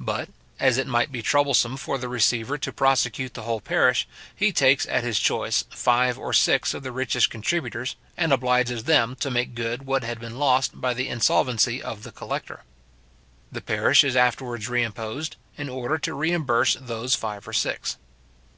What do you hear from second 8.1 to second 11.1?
and obliges them to make good what had been lost by the